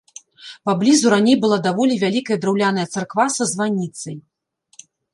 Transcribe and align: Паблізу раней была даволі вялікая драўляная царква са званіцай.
Паблізу 0.69 1.11
раней 1.15 1.37
была 1.43 1.59
даволі 1.69 1.99
вялікая 2.05 2.39
драўляная 2.47 2.87
царква 2.93 3.31
са 3.39 3.43
званіцай. 3.55 4.15